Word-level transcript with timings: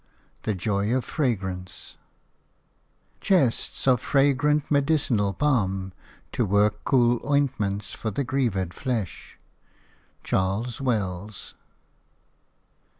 THE 0.45 0.55
JOY 0.55 0.95
OF 0.95 1.05
FRAGRANCE 1.05 1.95
"Chests 3.19 3.87
of 3.87 4.01
fragrant 4.01 4.71
medicinal 4.71 5.31
balm 5.33 5.93
To 6.31 6.43
work 6.43 6.83
cool 6.85 7.21
ointments 7.23 7.93
for 7.93 8.09
the 8.09 8.25
grievèd 8.25 8.73
flesh." 8.73 9.37
CHARLES 10.23 10.81
WELLS. 10.81 11.53